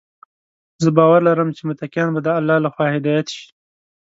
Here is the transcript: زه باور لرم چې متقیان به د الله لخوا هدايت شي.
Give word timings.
زه 0.83 0.89
باور 0.97 1.19
لرم 1.27 1.49
چې 1.57 1.61
متقیان 1.69 2.09
به 2.13 2.19
د 2.23 2.27
الله 2.39 2.57
لخوا 2.65 2.85
هدايت 2.95 3.27
شي. 3.35 3.47